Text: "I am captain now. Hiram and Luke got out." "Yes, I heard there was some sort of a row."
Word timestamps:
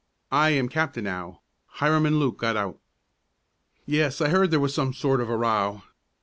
"I 0.31 0.49
am 0.49 0.67
captain 0.67 1.03
now. 1.03 1.41
Hiram 1.73 2.07
and 2.07 2.17
Luke 2.19 2.39
got 2.39 2.57
out." 2.57 2.79
"Yes, 3.85 4.19
I 4.19 4.29
heard 4.29 4.49
there 4.49 4.59
was 4.59 4.73
some 4.73 4.93
sort 4.95 5.21
of 5.21 5.29
a 5.29 5.37
row." 5.37 5.83